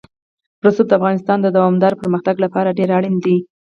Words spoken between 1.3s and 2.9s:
د دوامداره پرمختګ لپاره ډېر